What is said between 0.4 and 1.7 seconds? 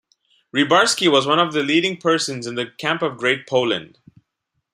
Rybarski was one of the